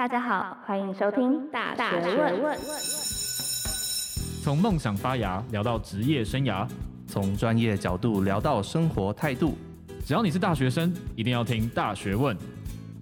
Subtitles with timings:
[0.00, 2.58] 大家好，欢迎收听《大学问》。
[4.42, 6.66] 从梦想发芽聊到职业生涯，
[7.06, 9.58] 从专业角度聊到生活态度。
[10.02, 12.34] 只要你是大学生，一定要听《大学问》。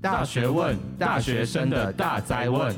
[0.02, 2.74] 大学问，大学生的大哉问。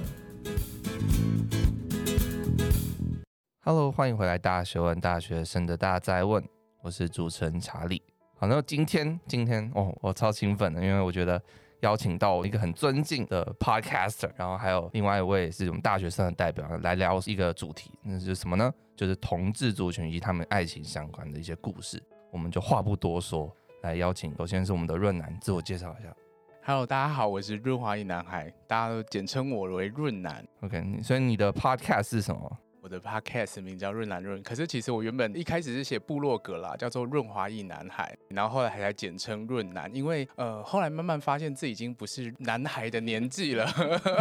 [3.64, 6.44] Hello，欢迎回来，《大学问》大学生的大哉问。
[6.82, 8.02] 我是主持人查理。
[8.36, 11.42] 好，那今天，今天哦，我超兴奋的，因为我觉得。
[11.80, 18.72] 邀请到一个很尊敬的 podcaster，然后还有另外一位是我们大学生的代表来聊一个主题，那是什么呢？
[18.96, 22.02] 就是同志族群以及他们爱情相关的一些故事。
[22.30, 23.50] 我们就话不多说，
[23.82, 26.14] 来邀请，首先是我们的润南，自我介绍一下。
[26.62, 30.46] Hello，大家好，我是润滑一男孩，大家都简称我为润男。
[30.60, 32.58] OK，所以你的 podcast 是什么？
[32.82, 43.66] 我的 podcast 名叫润南润，可是其实我原本一开始是写部落格啦，叫做润滑一男孩，然后后来还在简称润南，因为呃后来慢慢发现自己已经不是男孩的年纪了，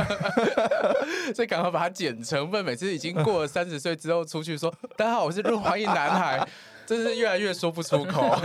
[1.34, 2.64] 所以赶快把它剪成分。
[2.66, 6.48] 每次已经过了三十岁之后出去说，大家好，我是润滑一男孩。
[6.86, 8.36] 真是越来越说不出口。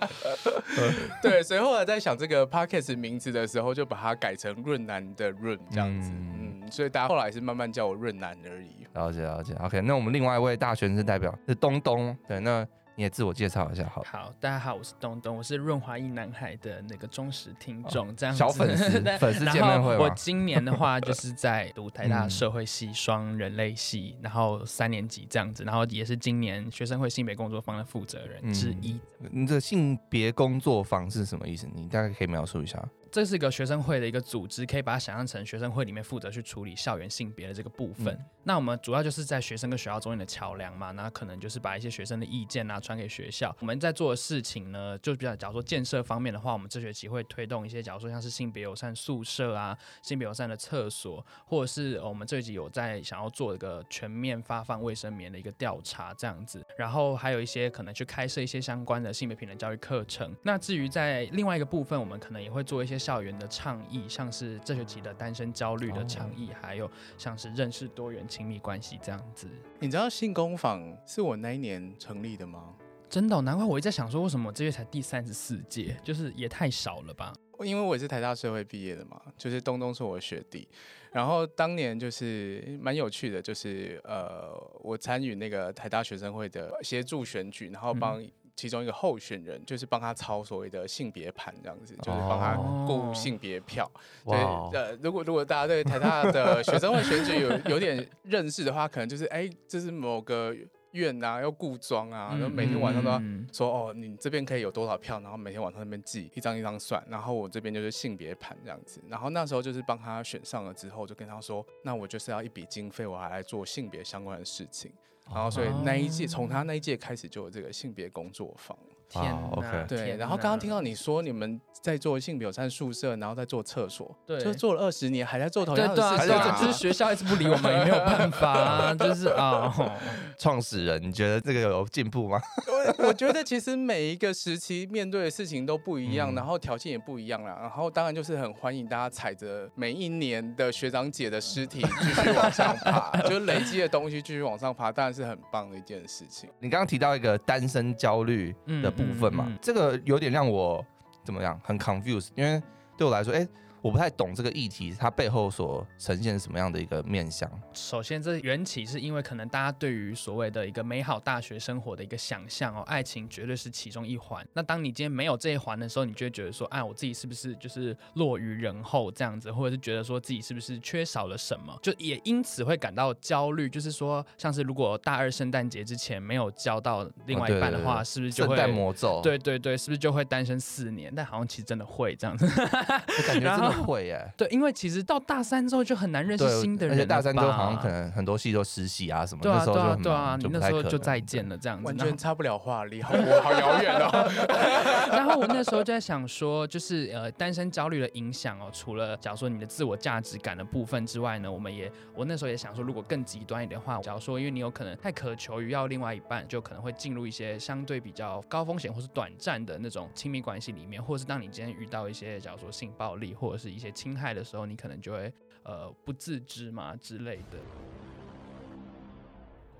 [1.22, 6.10] 对，所以后来在想这个 podcast 名字的时候，就把它改成润南的润这样子。
[6.12, 8.86] 嗯，嗯，所以大家后来是慢慢叫我润男而已。
[8.94, 9.54] 了解了解。
[9.54, 12.16] OK，那我们另外一位大学生代表是东东。
[12.26, 12.66] 对，那。
[12.96, 14.02] 你也自我介绍一下，好。
[14.04, 18.38] 好，大家好，我是东东，我是润滑一男孩的那个忠实听众，这样子。
[18.40, 19.96] 小粉丝， 粉丝见面会。
[19.96, 29.00] 我今年的话就 是在读台大社会系双人类系，然后三年级这样子，然后也是今年学生会性别工作坊的负责人之一。
[29.30, 31.68] 你的性别工作坊是什么意思？
[31.72, 32.84] 你大概可以描述一下。
[33.10, 38.14] 这是一个学生会的一个组织，可以把它想象成学生会里面负责去处理校园性别的这个部分。
[38.14, 43.54] 嗯、那我们主要就是在学生跟学校中间的桥梁嘛，那可能就是把一些学生的意见啊传给学校。
[43.60, 56.62] 我们在做的事情呢，就比较假如说建设方面的话，我们这学期会推动一些，假如说像是性别友善宿舍啊，性别友善的厕所，或者是我们这一集有在想要做一个全面发放卫生棉的一个调查这样子。
[56.76, 60.34] 然后还有一些可能去开设一些相关的性别平等教育课程。
[60.42, 62.97] 那至于在另外一个部分，我们可能也会做一些。
[62.98, 69.48] 校园的倡议，像是这学期的单身焦虑的倡议，还有像是认识多元亲密关系这样子。
[69.78, 72.74] 你知道性工坊是我那一年成立的吗？
[73.08, 77.32] 真的哦，难怪我一直在想说，为什么这月才第三十四届，就是也太少了吧？
[77.60, 80.68] 因为我也是台大社会毕业的嘛，就是东东是我的学弟，
[81.10, 88.22] 然后当年就是蛮有趣的，就是呃，我参与那个台大学生会的协助选举，然后帮。
[88.58, 92.56] 嗯其中一个候选人就是帮他抄所谓的性别盘，这样子，就是帮他
[92.88, 93.88] 顾性别票。
[94.24, 100.52] 对，呃，如果如果大家对台大的学生会选举有 有点认识的话，可能就是哎，这是某个
[100.90, 109.00] 院啊，要顾庄啊，然后每天晚上都要说哦，你这边可以有多少票，然后每天晚上那边记一张一张算，然后我这边就是性别盘这样子。
[109.08, 114.90] 然后那时候就是帮他选上了之后，就跟他说，那我就是要一笔经费，我还来做性别相关的事情。
[115.34, 118.76] 然后，所以那一届从他那一届开始就有这个性别工作坊。
[119.08, 120.16] 天哪，对。
[120.16, 126.38] 然后刚刚听到你说你们在做性别友善宿舍，然后在做厕所，对，就做了二十年，还在做同样的事情。
[126.60, 129.74] 就是学校一直不理我们，也没有办法啊， 就是啊。
[130.38, 132.38] 创始人，你觉得这个有进步吗？
[132.98, 137.58] 我我觉得其实每一个时期面对的事情都不一样，然后条件也不一样啦。
[137.60, 146.48] 然后当然就是很欢迎大家踩着每一年的学长姐的尸体继续往上爬，就是累积的东西继续往上爬，当然是很棒的一件事情。
[146.60, 148.92] 你刚刚提到一个单身焦虑的。
[149.04, 150.84] 部分嘛，这个有点让我
[151.24, 152.62] 怎么样，很 confused，因为
[152.96, 153.46] 对我来说，哎。
[153.88, 157.50] 我不太懂这个议题，它背后所呈现什么样的一个面向？
[157.72, 164.46] 首先，这缘起是因为可能大家对于所谓的一个美好大学生活的一个想象哦，爱情绝对是其中一环。
[164.52, 173.70] 那当你今天没有这一环的时候，你就会觉得说，哎，我自己是不是就是落于人后这样子，或者是觉得说自己是不是缺少了什么，就也因此会感到焦虑。
[173.70, 179.22] 就是说，像是如果大二圣诞节之前没有交到另外一半的话，哦、是不是就会圣诞魔咒？
[179.22, 181.10] 对对对，是不是就会单身四年？
[181.16, 183.77] 但好像其实真的会这样子，我感觉真的。
[183.84, 194.08] 会耶，对，因为其实到大三之后就很难认识新的人，而且大三之后好像可能很多戏都实习啊什么的，那时候就对啊，你那时候就再见了这样子，完全插不了话，离好我好遥远哦。
[195.12, 215.32] 然后我那时候就在想说，就是呃单身焦虑的影响哦，除了假如说你的自我价值感的部分之外呢，我们也我那时候也想说，如果更极端一点的话，假如说因为你有可能太渴求于要另外一半，就可能会进入一些相对比较高风险或是短暂的那种亲密关系里面，或者是当你今天遇到一些假如说性暴力或者是一些侵害的时候，你可能就会
[215.64, 217.58] 呃不自知嘛之类的，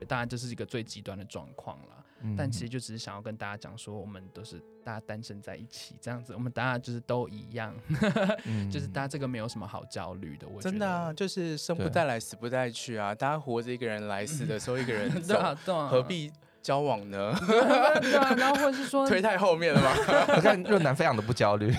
[0.06, 1.94] 当然这是一个最极端的状况了。
[2.20, 7.72] 嗯但其实就只是想要跟大家讲说，我们都是大家单身在一起这样子，我们大家就是都一样，
[8.44, 10.48] 嗯就是大家这个没有什么好焦虑的。
[10.48, 13.14] 我真的啊，就是生不对带来，死不带去啊！
[13.14, 16.28] 大家活着一个人来，死的时候一个人 对走，啊，对啊，何必
[16.62, 17.34] 交往呢？
[18.00, 18.34] 对啊？
[18.36, 19.92] 然后或者是说， 推太后面了吗？
[20.36, 21.72] 我看润男非常的不焦虑。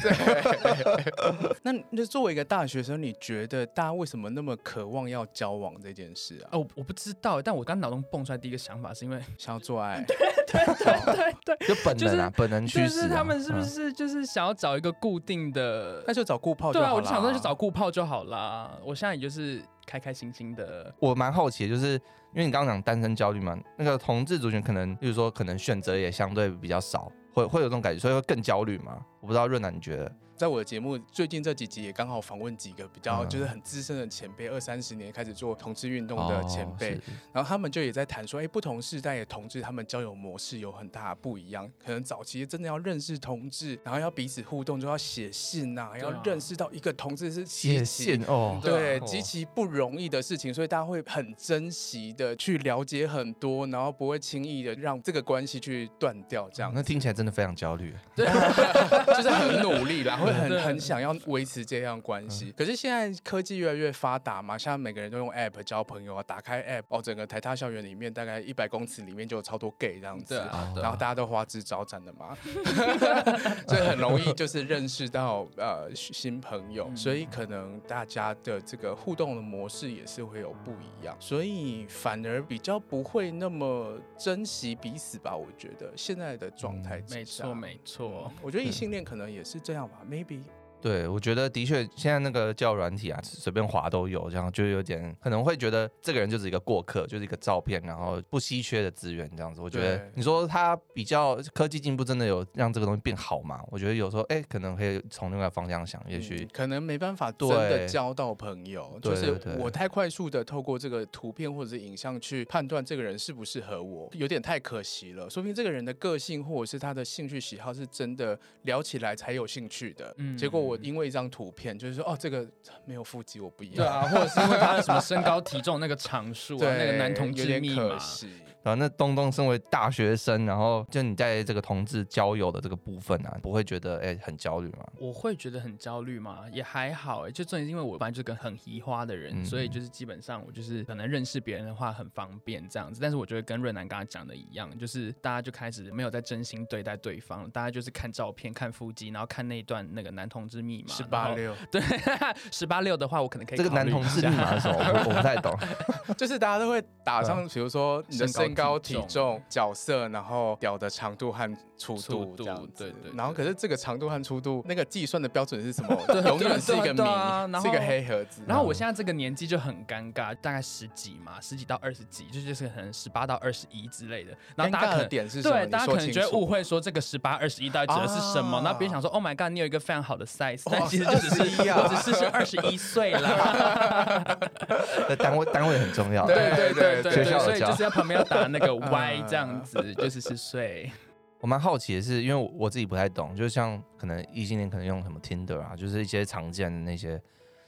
[1.63, 6.49] 那那作为一个大学生，你觉得大家为什么那么渴望要交往这件事啊？
[6.53, 10.03] 哦，我不知道，但我刚脑中蹦出来第一个想法是因为，想要做爱？
[10.47, 12.87] 对对，就本能本能驱使、啊。
[12.87, 16.03] 就是他们是不嗯是就是想要找一个固定的？
[16.07, 18.71] 那就找固炮就对啊，我就想说就找固炮就好啦。
[18.83, 20.93] 我现在也就是开开心心的。
[20.99, 21.99] 我蛮好奇的，就是
[22.33, 29.03] 因为你刚刚讲单身焦虑嘛，那个同志族群可能，例如说可能选择也相对比较少，会会有这种感觉，所以会更焦虑嘛？
[29.19, 30.15] 我不知道润楠你觉得？
[30.39, 36.99] 在我的节目最近这几集也刚好访问几个比较嗯就是很资深的前辈，二三十年开始做同志运动的前辈，哦
[37.33, 49.05] 然后他们就也在谈说，哎，不同世代的同志他们交友模式有很大的不一样，可能早期真的要认识同志，然后要彼此互动就要写信呐、啊，要认识到一个同志是写信哦，对，哦。
[49.05, 57.93] 极其不容易的事情，所以大家会很珍惜的去了解很多，然后不会轻易的让这个关系去断掉，这样那听起来真的非常焦虑。
[58.15, 58.25] 对
[59.17, 62.51] 就是很努力啦，会很对很想要维持这样关系。
[62.57, 70.35] 可是现在科技越来越发达嘛，现在每个人都用 app 交朋友啊，打开 app 哦，整个台大校园里面大概一百公尺里面就有超多 gay 这样子。
[70.75, 72.35] 然后大家都花枝招展的嘛，
[73.67, 85.35] 所以很容易就是认识到呃新朋友，嗯所以可能大家的这个互动的模式也是会有不一样，所以反而比较不会那么珍惜彼此吧。
[85.35, 88.31] 我觉得现在的状态没错没错。
[88.41, 90.58] 我觉得异性恋可能也是这样吧，maybe。
[90.81, 99.61] 对，我觉得的确，现在那个交友软体啊，随便滑都有，这样就有点可能会觉得这个人就是一个过客，就是一个照片，然后不稀缺的资源这样子。
[99.61, 103.61] 我觉得你说他比较科技进步，真的有让这个东西变好吗？
[103.69, 115.29] 我觉得有时候哎，可能可以从另外方向想，也许嗯可能没办法真的交到朋友，就是我太快速的透过这个图片或者是影像去判断这个人适不适合我，有点太可惜了。
[115.29, 122.47] 说不定这个人的个性或者是他的兴趣喜好是真的聊起来才有兴趣的，嗯结果我因为一张图片，就是说哦这个
[122.85, 127.89] 没有腹肌我不要，对啊，或者是因为他的什么身高体重那个常数啊，对，那个男同志密码。
[127.89, 128.29] 可惜。
[128.61, 134.85] 然后那东东身为大学生，然后就你在这个同志交友的这个部分啊，不会觉得哎很焦虑吗？
[134.99, 136.43] 我会觉得很焦虑吗？
[136.51, 142.99] 也还好哎，就正是因为我本来就是个很移花的人，嗯所以就是基本上我就是可能认识别人的话很方便这样子。
[143.01, 150.93] 但是我觉得跟润南刚刚讲的一样，就是大家就开始没有在真心对待对方，大家就是看照片、看腹肌，然后看那一段那个男同志密码。
[150.93, 151.81] 十八六，对，
[152.51, 154.77] 十八六的话，我可能可以这个男同志下密码是什么？
[154.79, 155.57] 我不我不太懂。
[156.17, 162.83] 就是大家都会打上，比如说你的身身高、体体重、角色，然后屌的长度和粗粗度度这样子。
[162.85, 165.97] 对对对然后可是这个长度和粗度那个计算的标准是什么？
[166.07, 168.41] 这 永远是一个谜，是一个黑盒子。
[168.47, 174.31] 然后我现在这个年纪就很尴尬，大概十几嘛，十几到二十几，就就是可能十八到二十一之类的。
[174.55, 175.55] 然后大尴尬的家可能点是什么？
[175.55, 176.63] 对，大家可能就会误会。
[176.63, 178.57] 说这个十八、二十一到底指的是什么？
[178.57, 184.23] 啊那别人想说，Oh my god，你有一个非常好的 size，但其实就只是21啊我只是是二十一岁啦。
[185.09, 186.27] 那单位单位很重要。
[186.27, 190.91] 对对对对对，学校所以就是要旁边要打那个 Y 啊这样子，就是是睡。
[191.41, 197.21] 我蛮好奇的是，因为我我自己不太懂，就像可能异性恋可能用什么 Tinder 啊，就是一些常见的那些。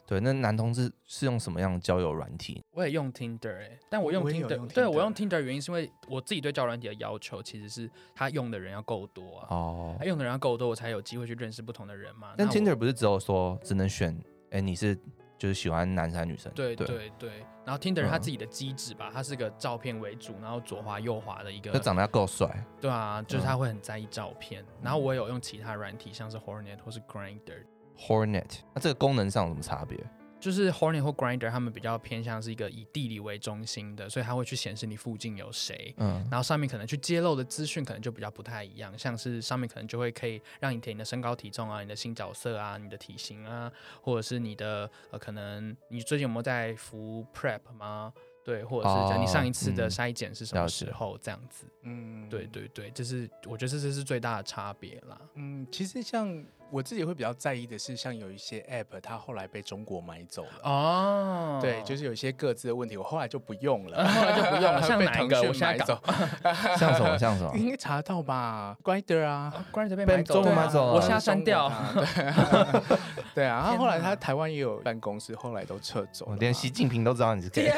[0.07, 2.61] 对，那男同志是用什么样的交友软体？
[2.73, 12.33] 我也用 Tinder 哎、但我用 Tinder，用对我用 Tinder 的原因是因为我自己对交友软体的要求其实是他用的人要够多啊，哦他，用的人要够多，我才有机会去认识不同的人嘛。
[12.35, 14.13] 但 Tinder 不是只有说只能选，
[14.49, 14.99] 哎，你是
[15.41, 16.51] 就是喜欢男生还女生？
[16.53, 17.29] 对对，对对，
[17.65, 22.63] 然后 Tinder 嗯它自己的机制吧，它是个照片为主，然后左滑右滑的一个他，长得要够帅。
[22.79, 24.63] 对啊，就是嗯他会很在意照片。
[24.83, 29.97] 然后我有用其他软体，像是 Hornet 或是 Grinder，Hornet，那这个功能上有什么差别？
[30.41, 35.93] 就是 Hornet 或 Grinder，他们比较偏向是一个以地理为中心的，所以它会去显示你附近有谁。
[35.97, 43.71] 嗯，然后上面可能去揭露的资讯可能就比较不太一样，像是上面可能就会可以让你填你的身高体重啊、你的新角色啊、你的体型啊，
[44.01, 48.11] 或者是你的呃可能你最近有没有在服 Prep 吗？
[48.43, 51.65] 对，或者是讲你上一次的筛检是什么时候这样子？
[51.83, 55.17] 嗯对对对，这是我觉得这是最大的差别啦。
[55.35, 60.61] 嗯，其实像我自己会比较在意的是，像有一些 app 它后来被中国买走了。
[60.63, 65.41] 哦，对，就是有一些各自的问题，我后来就不用了，后来就不用了， 像哪一个？
[65.41, 65.99] 我现在走，
[66.77, 67.51] 像什么像什么？
[67.57, 71.71] 应该查得到吧？Grinder 啊，Grinder 被被买走了，中国买走了我现在删掉。
[73.33, 74.15] 对对啊，然后后来他哪。
[74.15, 76.37] 台湾也有办公室，后来都撤走了嘛。
[76.39, 77.71] 连习近平都知道你是 gay，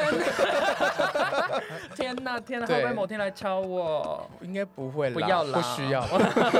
[1.94, 4.28] 天天哪天哪，会对不会某天来敲我？
[4.40, 6.02] 应该不会啦，不要啦，不需要。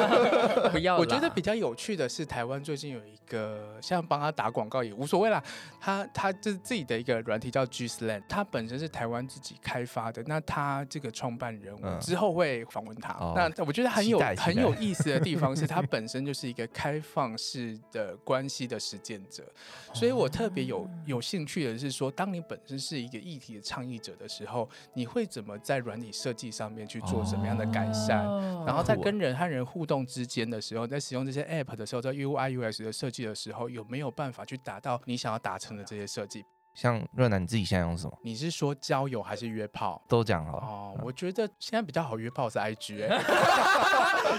[0.71, 1.01] 不要啦。
[1.01, 5.43] 我觉得比较有趣的是，台湾最近有一个像帮他打广告也无所谓啦，
[5.81, 10.23] 他他就是自己的一个软体叫 gsland 他本身是台湾自己开发的。
[10.27, 13.13] 那他这个创办人，我嗯之后会访问他。
[13.15, 19.45] 哦那我觉得很有很有意思的地方是，他本身就是一个开放式的关系的实践者，
[19.93, 28.25] 所以我特别有有兴趣的是说，当你本身是一个议题的倡议者的时候，你会怎么在软体设计上面去做什么样的改善？
[28.27, 36.45] 哦然后在跟人和人互动之间的时候，在使用这些 app 的时候，在 UI US 的设计的时候，有没有办法去达到你想要达成的这些设计？
[36.75, 38.19] 像润南，你自己现在用什么？
[38.23, 40.03] 你是说交友还是约炮？
[40.09, 40.67] 都讲好了。
[40.67, 43.19] 哦，我觉得现在比较好约炮是 IG 哎、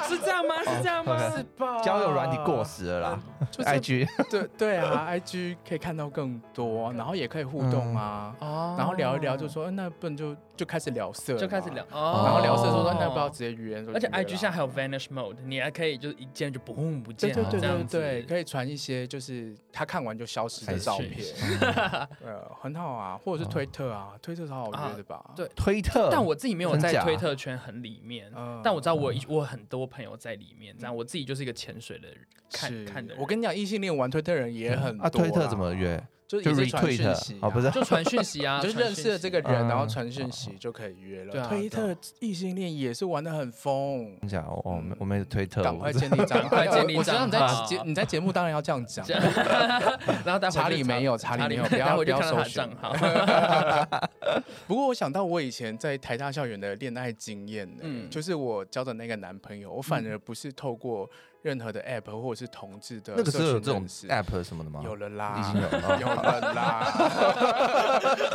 [0.08, 0.56] 是这样吗？
[0.66, 1.16] 是这样吗？
[1.16, 1.82] 哦是吧？
[1.82, 3.20] 交友软体过时了啦
[3.52, 13.84] 就是，IG 对对啊，IG 可以看到更多，然后也可以互动啊，哦然后聊一聊就说，嗯那不然就就开始聊色，就开始聊，然然后聊色说，那要不要直接约？
[13.94, 21.26] 而且 IG 现在还有 vanish mode，你还可以就是一见就嘣不见了，对对对这样子对对，可以传一些就是他看完就消失的照片，
[22.24, 25.24] 呃， 很好啊，或者是推特啊，推特超好约的吧？
[25.36, 25.50] 对。
[25.56, 28.62] 推特，但我自己没有在推特圈很里面，嗯。
[28.64, 32.18] 但我知道我我很多朋友在里面，这样我自己就是一个潜水的人，
[32.52, 33.22] 看看的人。
[33.22, 36.02] 我跟你讲，异性恋玩推特的人也很多啊，推特怎么约？
[36.28, 41.48] 就是就也是传讯 retweet 息不是就传讯息啊，你 就认识了这个人，嗯然后传讯息就可以约了。
[41.48, 44.46] 推特异性恋也是玩的很疯，真假？
[44.48, 49.06] 我我没推特，赶快建立账号， 快建立我知道你在节你在节目当然要这样讲，
[50.26, 54.00] 然后查理没有查理没有不要不要看到他的搜寻账号。
[54.68, 58.10] 不过我想到我以前在台大校园的恋爱经验呢，嗯。
[58.10, 61.10] 就是我交的那个男朋友，我反而不是透过
[61.46, 64.82] 任何的 app 或者是同志的那个时候有这种社群 app 什么的吗？
[64.84, 66.92] 有了啦，已经有了有了啦。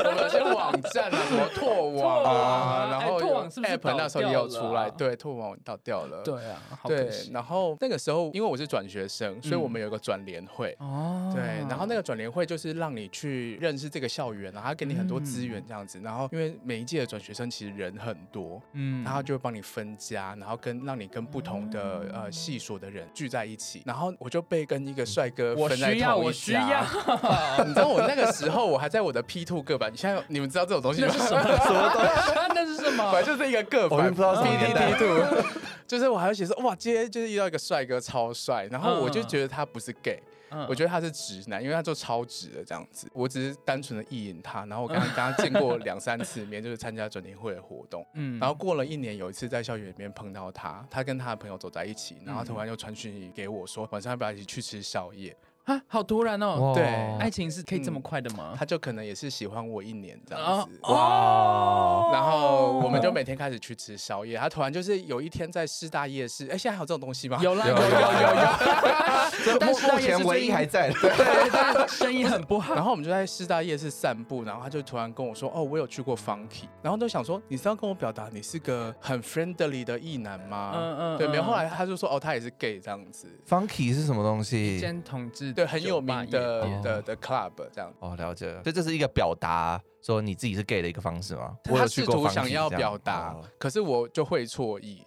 [0.05, 6.23] 我们有些网站啊，什么拓网啊，然后哎拓网是不是 app 那时候也有出来，对，拓网倒掉了。
[6.23, 10.77] 对啊，对，然后那个时候因为我是转学生，所以嗯我们有一个转联会。
[10.79, 15.99] 哦对，然后那个转联会就是让你去认识这个校园，然后他给你很多资源这样子。
[16.01, 23.83] 然后因为每一届的转学生其实人很多，嗯然后就会帮你分家，然后跟让你跟不同的哦呃系所的人聚在一起。
[23.85, 26.85] 然后我就被跟一个帅哥我分在需要，同一我需家要。
[27.65, 31.09] 你知道我那个时候我还在我的 P two 个版，你现在你们知道这种东西吗？
[31.11, 31.43] 那是什么？
[31.65, 32.33] 什么东西？
[32.55, 33.13] 那是什么？
[33.13, 35.45] 反正就是一个个版我也不知道什么年代 P two，
[35.87, 40.21] 就是我还会写说哇，今天就是遇到一个帅哥超帅，然后我就觉得他不是 gay。
[40.51, 43.09] 嗯我觉得他是直男，因为他就超直的这样子。
[43.13, 48.07] 我只是单纯的意淫他，然后我跟他 跟他见过两三次面，就是参加转年会的活动。
[48.15, 55.37] 嗯然后过了一年，有一次在校园里面碰到他，他跟他的朋友走在一起，然后突然又传讯息给我说，晚上要不要一起去吃宵夜？
[55.71, 56.73] 啊，好突然哦！
[56.75, 56.85] 对
[57.19, 58.55] 爱情是可以这么快的吗？
[58.59, 60.93] 他就可能也是喜欢我一年这样哦子。
[60.93, 64.37] 哇，然后我们就每天开始去吃宵夜。
[64.37, 67.39] 他突然就是有一天在师大夜市，哎，现在还有这种东西吗？
[67.43, 72.75] 有啦，有有有有有， 但目是目前唯一还在的，对，但生意很不好。
[72.75, 81.43] 然后我们就在师大夜市散步，然后他就突然跟我说：“哦，我有去过 Funky。”然后都想说：“你是要跟我表达你是个很 friendly 的异男吗？”嗯嗯对，没有。
[81.43, 83.27] 嗯后来他就说：“哦，他也是 gay 这样子。
[83.49, 84.79] Funky 是什么东西？
[84.79, 87.93] 兼同志对，很有名的的的 club 这样。
[88.01, 88.63] 哦，了解了。
[88.63, 91.57] 所以这是一个表达说你自己是 gay 的一个方式吗？
[91.69, 95.03] 我他试图想要表达哦，可是我就会错意。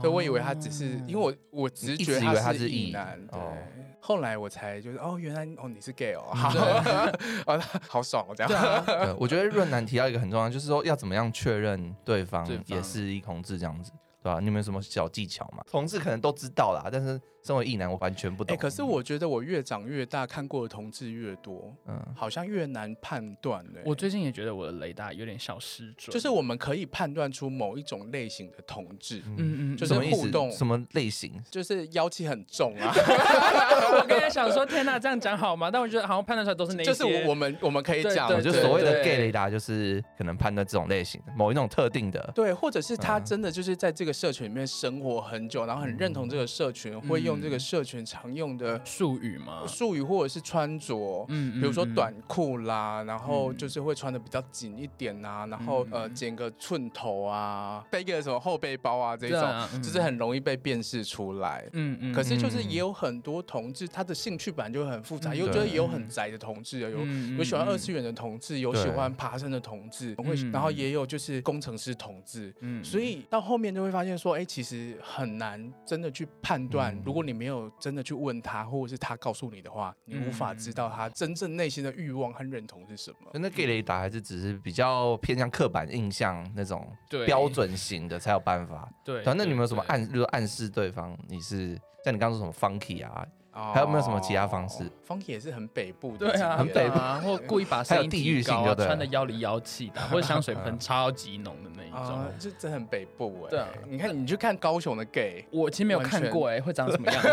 [0.00, 3.52] 所以，我以为他只是因为我我只是觉以为他是是异异男，对哦。
[4.00, 6.50] 后来我才就是哦，原来哦你是 gay 哦，好，
[7.46, 8.84] 哦好爽哦这样。
[9.18, 13.90] 我觉得润南提到一个很重要，就是说要怎么样确认对方对方也是一同志这样子，
[14.22, 15.64] 对吧、你们有什么小技巧吗？
[15.68, 18.56] 同志可能都知道啦，但是身为异男，我完全不哎、懂。
[18.56, 23.80] 可是我觉得我越长越大，看过的同志越多，嗯，好像越难判断呢。
[23.84, 30.12] 我最近也觉得我的雷达有点小失准，就是我们可以判断出某一种类型的同志，嗯，嗯嗯，就就是？
[30.12, 31.42] 互动什么类型？
[31.50, 32.92] 就是妖气很重啊。
[33.98, 35.70] 我刚才想说，天哪，这样讲好吗？
[35.70, 42.30] 但我觉得好像判断出来都是那一些，就是我我们我们可以讲，就所谓的 gay 雷达，就是可能判断这种类型的某一种特定的。
[42.34, 51.24] 对，或者是他嗯真的就是在这个社群里面生活很久，然后很认同这个社群，会用这个社群常用的术语嘛，术语或者是穿着。
[51.28, 51.94] 嗯比如说嗯。
[51.94, 53.56] 短裤啦，然后嗯。
[53.56, 61.64] 就是会穿的比较紧一点啊，然后呃嗯剪个寸头啊，背个什么后背包啊这种，就是很容易被辨识出来。
[61.72, 72.52] 嗯嗯可是就是也有很多同志，他的兴趣本来就很复杂，有觉得也有很宅的同志，有嗯有喜欢二次元的同志，有喜欢爬山的同志，会嗯然后也有就是工程师同志。
[72.60, 72.82] 嗯。
[72.82, 83.30] 所以到后面就会发现说，哎，其实很难真的去判断，如果果你没有真的去问他，或者是他告诉你的话，你无法知道他真正内心的欲望和认同是什么。
[83.34, 86.86] 那 gay 雷达还是只是比较偏向刻板印象那种
[87.24, 88.90] 标准型的才有办法。
[89.04, 93.24] 对，反正你们有什么暗，就是暗示对方你是像你刚刚说什么 funky 啊？
[93.52, 103.50] 还有没有什么其他方式？Funky 也是很北部的，对啊，很北部啊，或故意把声音提高，啊，穿的妖里妖气的， 或者香水喷超级浓的那一种，这真很北部哎。
[103.50, 107.28] 对啊，你看，你去看高雄的 gay，我其实没有看过哎，会长什么样子？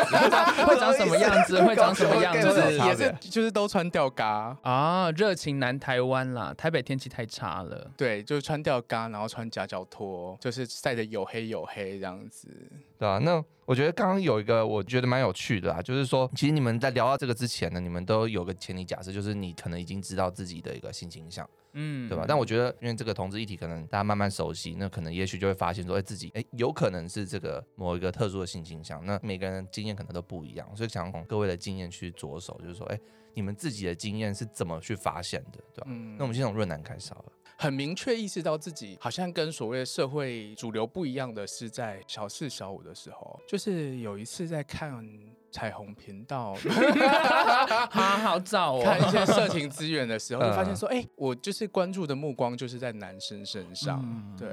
[0.66, 1.62] 会长什么样子？
[1.64, 2.50] 会长什么样子？
[2.86, 7.90] 也是就是都穿吊嘎啊，热情南台湾啦，台北天气太差了。
[7.96, 12.50] 对，就是穿吊嘎，然后穿夹脚拖，就是晒得黝黑黝黑这样子。
[12.98, 22.26] 对啊，那我觉得刚刚有一个我觉得蛮有趣的啊，就是说，其实你们在聊到这个之前呢，你们都有个前提假设，就是你可能已经知道自己的一个性倾向，嗯，对吧？
[22.28, 29.06] 但我觉得，因为这个同志议题，可能大家慢慢熟悉，那可能也许就会发现说，哎，自己哎，有可能是这个某一个特殊的性倾向。
[29.06, 33.00] 那每个人经验可能都不一样，所以想从各位的经验去着手，就是说，哎，
[33.36, 35.88] 你们自己的经验是怎么去发现的，对吧？
[35.92, 37.32] 嗯，那我们先从润南开始好了。
[37.62, 45.06] 很明确意识到自己好像跟所谓社会主流不一样的是在小四小五的时候，就是有一次在看
[45.52, 46.56] 彩虹频道，
[47.92, 54.02] 啊好早哦，看一些色情资源的时候，就发现说，哎，我就是关注的目光就是在男生身上，
[54.38, 54.48] 对，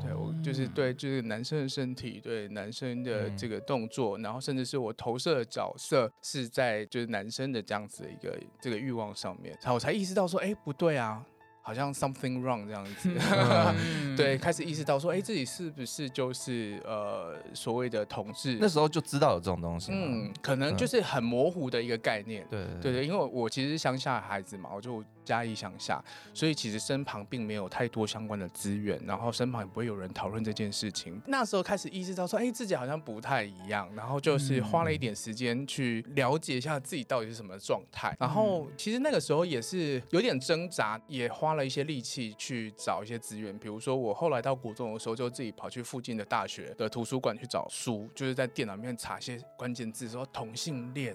[0.00, 0.66] 对我就是。
[0.68, 11.22] 对，就是男生的身体，对男生的这个动作，然后甚至是我投射的角色是在就是男生的这样子的一个这个欲望上面，然后我才意识到说，哎，不对啊。
[11.68, 18.56] 好像 something wrong 这样子，嗯、 对，开始意识到说，哎、欸，自己是不是就是呃所谓的同志？
[18.58, 25.04] 那时候就知道有这种东西，嗯，可能就是很模糊的一个概念，对对对，因为我其实是乡下的孩子嘛，我就。
[25.28, 31.20] 嘉义乡下，所以其实身旁并没有太多相关的资源，然后身旁也不会有人讨论这件事情。
[31.26, 38.16] 那时候开始意识到说，哎，自己好像不太一样，然后就是花了一点时间去了解一下自己到底是什么状态。
[38.18, 43.56] 然后其实那个时候也是有点挣扎，也花了一些力气去找一些资源。
[43.58, 51.14] 比如说我后来到国中的时候，就自己跑去附近的大学的图书馆去找书，就是在电脑里面查一些关键字，说同性恋，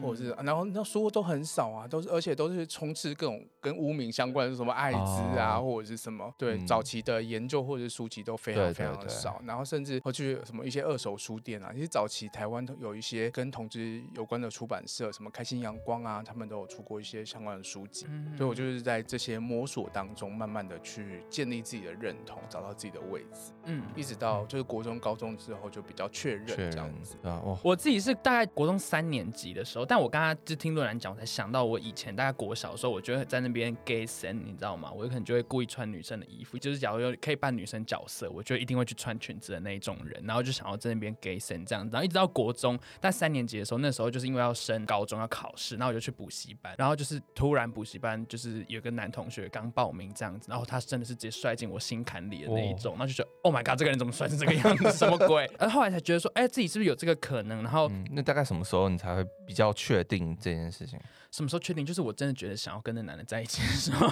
[0.00, 3.44] 或者是然后那书都很少啊，都是而且都是充斥各种。
[3.60, 9.38] 跟污名相关的什么艾滋啊，哦、或者是什么，对、嗯、早期的研究或者是书籍都非常非常的少，对。
[9.38, 27.42] 对对，然后甚至会去什么一些二手书店啊，其实早期台湾有一些跟同志有关的出版社，什么开心阳光啊，他们都有出过一些相关的书籍，嗯、所以我就是在这些摸索当中，慢慢的去建立自己的认同，找到自己的位置，嗯，一直到就是国中、高中之后就比较确认这样子啊。
[27.44, 33.70] 我我自己是大概国中三年级的时候，但我刚刚就听润男讲，我才想到我以前大概国小的时候，我觉得在那边。
[33.84, 34.90] gay sen，，你知道吗？
[34.90, 54.90] 我有可能就会故意穿女生的衣服，就是假如有可以扮女生角色，我就一定会去穿裙子的那一种人，然后就想要在那边 gay sen 这样子，然后一直到国中，但三年级的时候，那时候就是因为要升高中要考试，然后我就去补习班，然后就是突然补习班就是有个男同学刚报名这样子，然后他真的是直接摔进我心坎里的那一种，那、哦、就觉得 Oh my God，这个人怎么摔成这个样子？
[54.92, 55.46] 什么鬼？
[55.58, 57.62] 而后来才觉得说，哎、欸，自己是不是有这个可能？
[57.62, 60.98] 然后、嗯、那大概什么时候你才会比较确定这件事情？
[61.30, 61.86] 什么时候确定？
[61.86, 64.08] 就是我真的觉得想要跟那男的在一起的时候，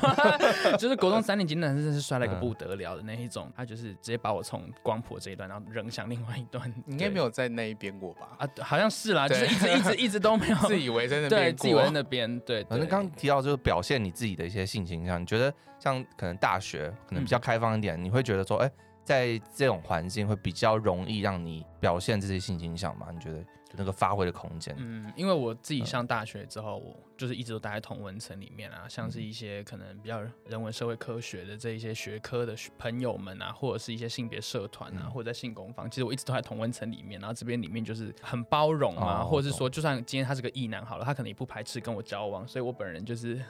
[0.78, 6.72] 就是国中三年级那男生真是摔了一个不得了的那一种，他就是直接把我从光谱这一段，然后扔向另外一段。
[6.87, 8.28] 你应该没有在那一边过吧？
[8.38, 10.57] 啊，好像是啦，就是一直一直一直都没有。
[10.68, 12.40] 自以为在那 边，对，自以为在那边。
[12.40, 23.09] 对，反正刚刚提到就是表现你自己的一些性倾向，你觉得像可能大学可能比较开放一点，嗯、你会觉得说，哎、欸，在这种环境会比较容易让你表现这些性倾向吗？
[23.12, 23.44] 你觉得？
[23.76, 24.74] 那个发挥的空间。
[24.78, 37.20] 嗯，因为我自己上大学之后，我就是一直都待在同文层里面啊，像是一些可能比较人文社会科学的这一些学科的朋友们啊，或者是一些性别社团啊，或者在性工坊，其实我一直都在同文层里面。
[37.20, 43.42] 然后这边里面就是很包容啊，或者是说，就算今天他是个异男好了，他可能也不排斥跟我交往，所以我本人就是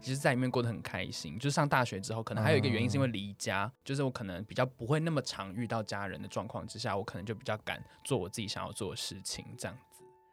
[0.00, 1.38] 其 实在里面过得很开心。
[1.38, 9.43] 就是上大学之后，可能还有一个原因是因为离家，就是我可能比较不会那么常遇到家人的状况之下，我可能就比较敢做我自己想要做的事情。
[9.58, 9.76] 这样，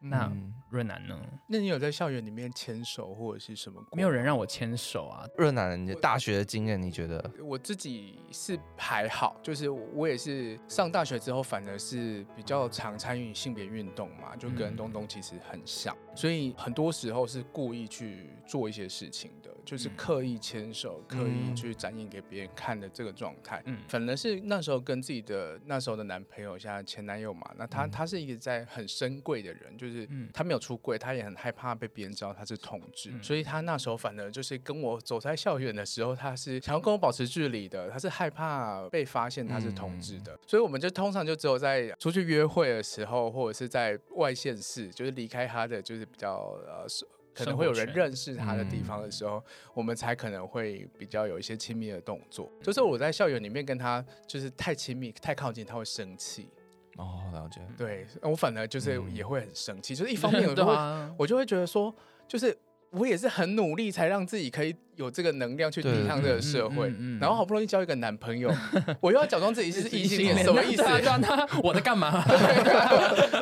[0.02, 0.32] 那
[0.70, 1.16] 润南呢？
[1.48, 3.80] 那你有在校园里面牵手或者是什么？
[3.94, 5.28] 没有人让我牵手啊。
[5.38, 7.32] 润南，你的大学的经验，你觉得？
[7.44, 19.52] 我自己是还好，就是我也是上大学之后，反而是比较常参与性别运动嘛，就跟东东其实很像，所以很多时候是故意去做一些事情的。
[19.64, 23.62] 就是刻意牵手，嗯、刻意去展现给别人看的这个状态。
[23.66, 46.88] 嗯，反而是那时候跟自己的那时候的男朋友，现在前男友嘛，那他、嗯、他是一个在很深贵的人，就是就是他没有出柜，他也很害怕被别人知道他是同志，所以他那时候反而就是跟我走在校园的时候，他是想要跟我保持距离的，他是害怕被发现他是同志的，所以我们就通常就只有在出去约会的时候，或者是在外县市，就是离开他的就是比较呃。
[47.34, 49.44] 可能会有人认识他的地方的时候，嗯、
[49.76, 52.52] 我们才可能会比较有一些亲密的动作。
[52.62, 56.50] 就是我在校园里面跟他就是太亲密、太靠近，他会生气。
[56.98, 57.62] 哦，了解。
[57.78, 59.94] 对，我反而就是也会很生气。
[59.94, 60.76] 嗯、就是一 方面我就会，
[61.18, 61.94] 我就会觉得说，
[62.28, 62.58] 就是。
[62.94, 68.54] 我也是很努力才让自己可以有这个能量去抵抗这个社会，嗯嗯嗯、然后好不容易交一个男朋友，
[69.02, 70.84] 我又要假装自己是 异性恋，什么意思？
[71.22, 72.24] 他我在干嘛？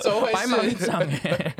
[0.01, 0.33] 怎么回事？
[0.33, 1.55] 白忙一场哎。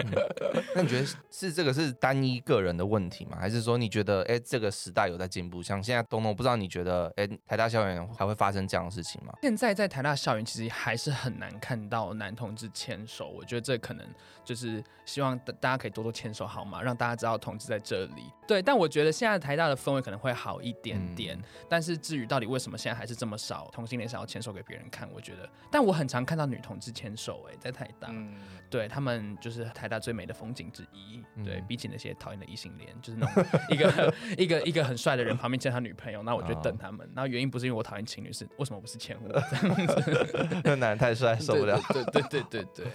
[0.74, 3.38] 那你觉得是这个是单一个人的问题吗？
[3.40, 5.62] 还是说你觉得哎、欸，这个时代有在进步？
[5.62, 9.34] 像现在东东，不知道你觉得哎、欸，台大校园还会发生这样的事情吗？
[9.42, 14.06] 现在在台大校园其实还是很难看到男同志牵手，我觉得这可能
[14.46, 16.82] 就是希望大家可以多多牵手好吗？
[16.82, 17.78] 让大家知道同志在。
[17.90, 21.38] 这里对，但我觉得现在台大的氛围可能会好一点点。
[21.38, 28.36] 嗯、但是至于到底为什么现在还是这么少同性恋想要牵手给别人看，我觉得，但我很常看到女同志牵手，哎，在台大，嗯、
[28.70, 31.24] 对他们就是台大最美的风景之一。
[31.36, 37.10] 嗯、对，比起那些讨厌的异性恋，就是那种一个一个一个很帅的人旁边牵他女朋友，那我就等他们。
[37.16, 40.62] 然后原因不是因为我讨厌情侣，是为什么不是牵我这样子？
[40.64, 41.80] 那男人太帅受不了。
[41.90, 42.88] 对对对对对对。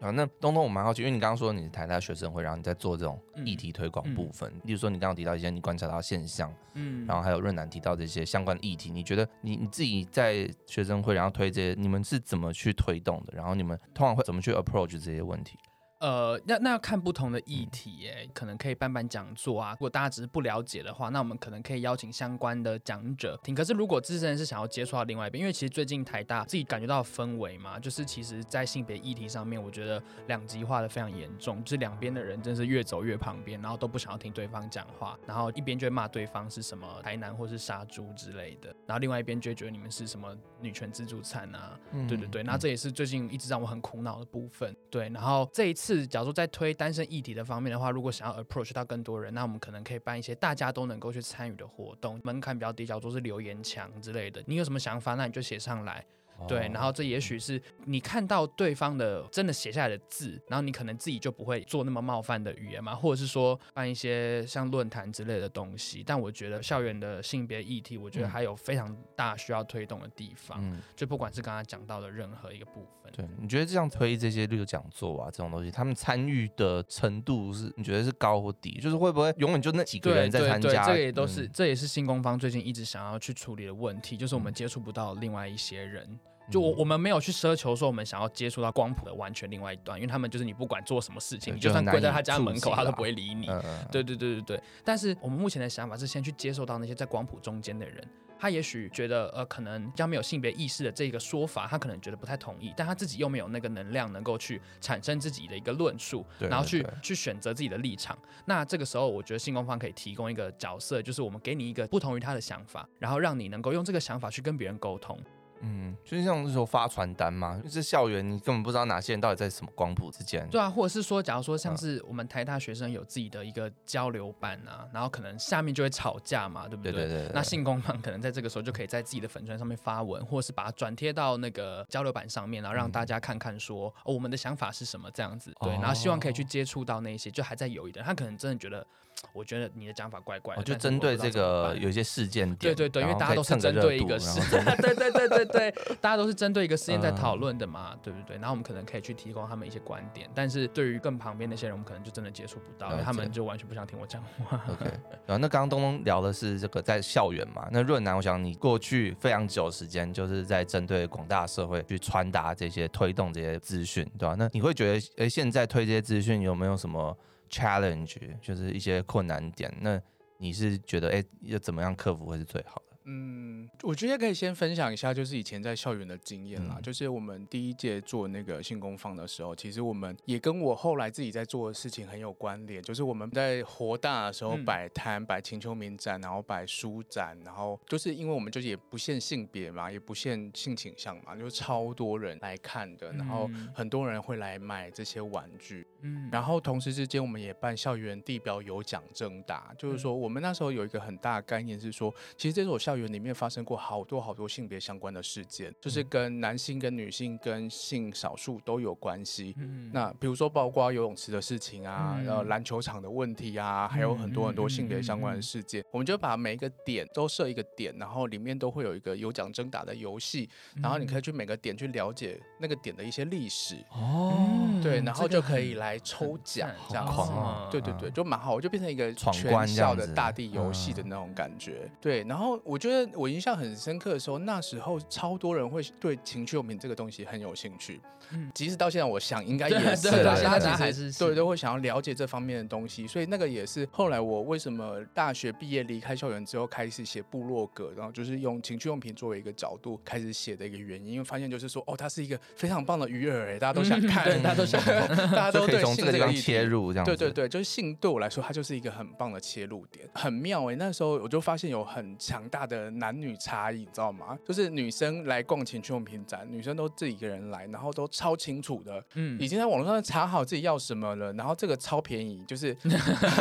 [0.00, 13.34] 啊，那东东我蛮好奇，因为你刚刚说你是台大学生会，然后你在做这种议题推广部分，例如说你刚刚提到一些你观察到现象，嗯，然后还有润南提到这些相关的议题，你觉得你你自己在学生会然后推这些，你们是怎么去推动的？
[13.36, 15.58] 然后你们通常会怎么去 approach 这些问题？
[16.00, 19.72] 呃，那那要看不同的议题，耶，可能可以办办讲座啊。
[19.72, 23.54] 如果大家只是不了解的话，那我们可能可以邀请相关的讲者听。
[23.54, 44.74] 可是如果自身是想要接触到另外一边，因为其实最近台大自己感觉到氛围嘛，就是其实在性别议题上面，我觉得两极化的非常严重，就是两边的人真是越走越旁边，然后都不想要听对方讲话，然后一边就会骂对方是什么台南或是杀猪之类的，然后另外一边就会觉得你们是什么女权自助餐啊，嗯、对对对，那这也是最近一直让我很苦恼的部分。
[44.88, 45.89] 对，然后这一次。
[45.94, 54.42] 是，假如说在推单身议题的方面的话，如果想要 approach 到更多人，那我们可能可以办一些大家都能够去参与的活动，门槛比较低，假如说是留言墙之类的。
[54.46, 56.04] 你有什么想法，那你就写上来。
[56.46, 66.02] 对，然后这也许是你看到对方的真的写下来的字，然后你可能自己就不会做那么冒犯的语言嘛，或者是说办一些像论坛之类的东西。
[66.04, 70.58] 但我觉得校园的性别议题，我觉得还有非常大需要推动的地方。
[70.62, 73.12] 嗯，就不管是刚刚讲到的任何一个部分。
[73.12, 78.78] 对，你觉得这样推这些，例如讲座啊这种东西，他们参与的程度是你觉得是高或低？
[78.80, 80.68] 就是会不会永远就那几个人在参加？
[80.68, 86.18] 对，对，对，这个也都是，嗯、这也是新工方最近一直想要去处理的问题，就是我们接触不到另外一些人。
[86.50, 93.46] 就我我们没有去奢求说我们想要接触到光谱的完全另外一端，因为他们就是你不管做什么事情，你就算跪在他家门口，他都不会理你。
[93.90, 94.62] 对对对对对。
[94.84, 98.02] 但是我们目前的想法是先去接受到那些在光谱中间的人，
[98.38, 108.18] 他也许觉得呃可能将没有性别意识的这个说法，他可能觉得不太同意，但他自己又没有那个能量能够去产生自己的一个论述，然后去去选择自己的立场。
[108.44, 115.18] 那这个时候，我觉得性工方可以提供一个角色，就是我们给你一个不同于他的想法，然后让你能够用这个想法去跟别人沟通。
[115.62, 120.48] 嗯，就是像那时候发传单嘛，就是校园，你根本不知道哪些人到底在什么光谱之间。
[120.50, 126.92] 对啊，或者是说，假如说像是我们台大学生有自己的一个交流版啊，然后可能下面就会吵架嘛，对不对？
[126.92, 127.32] 对对对对。
[127.34, 135.52] 那性工坊可能在这个时候就可以在自己的粉专上面发文，或者是把它转贴到那个交流板上面，然后让大家看看说，嗯哦、我们的想法是什么这样子。
[135.60, 138.86] 对，然后希望可以去接触到那些就还在犹豫的人，他可能真的觉得。
[139.34, 144.40] 我觉得你的讲法怪怪的，就针对这个有一些事件点，对对对，因为大家都是针对一个事，
[144.80, 148.36] 对对对对 对，大家都是针对一个事件在讨论的嘛，对不对？
[148.36, 154.60] 然后我们可能可以去提供他们一些观点，但是对于更旁边那些人，我们可能就真的接触不到，他们就完全不想听我讲话。
[154.68, 154.84] OK，
[155.26, 164.34] 然后那刚刚东东聊的是这个在校园嘛，那润南，我想你过去非常久时间就是在针对广大社会去传达这些、推动这些资讯，对吧？
[164.38, 167.16] 那你会觉得，哎，现在推这些资讯有没有什么
[167.50, 170.00] ？challenge 就是一些困难点，那
[170.38, 172.89] 你是觉得哎，要怎么样克服会是最好的？
[173.12, 176.76] 嗯，我觉得可以先分享一下，就是以前在校园的经验啦。
[176.76, 182.80] 嗯、就是我们第一届做那个性工坊的时候，其实我们也跟我后来自己在做的事情很有关联。
[182.80, 195.84] 就是我们在活大的时候摆摊、摆秦秋名展，然后摆书展，然后就是因为我们就是也不限性别嘛，也不限性倾向嘛，就超多人来看的，然后很多人会来买这些玩具。
[196.02, 202.99] 嗯，然后同时之间我们也办校园地标有奖征答，就是说我们那时候有一个很大的概念是说，其实这是我校园。
[203.00, 209.54] 园里面发生过好多好多性别相关的事件，就是跟男性、跟女性、跟性少数都有关系。
[209.58, 220.48] 嗯，那比如说包括游泳池的事情啊，然后篮球场的问题啊，还有很多很多性别相关的事件，我们就把每一个点都设一个点，然后里面都会有一个有奖征答的游戏，
[220.82, 223.76] 然后你可以去每个点去了解那个点的一些历史。
[223.90, 227.32] 哦，对，然后就可以来抽奖，这样子。
[227.70, 231.90] 对对对，就蛮好，我就变成一个全校的大地游戏的那种感觉。
[232.00, 238.00] 对，然后我觉得我印象很深刻的时候，那时候超多人会对情趣用品这个东西很有兴趣。
[238.32, 243.06] 嗯，即使到现在，我想应该也是，大家还是对都会想要了解这方面的东西。
[243.06, 260.76] 所以那个也是后来我为什么大学毕业离开校园之后开始写部落格，然后就是用情趣用品作为一个角度开始写的一个原因，因为发现就是说，哦，它是一个非常棒的鱼饵，哎，大家都想看， 大家都想，大家都对性这个地方切入，这样对对对，就是性对我来说，它就是一个很棒的切入点，很妙哎。
[260.76, 264.38] 那时候我就发现有很强大的男女差异，你知道吗？
[264.46, 272.72] 就是女生来逛情趣用品展，女生都自己一个人来，然后都超清楚的，嗯，已经在网络上查好自己要什么了，然后这个超便宜，就是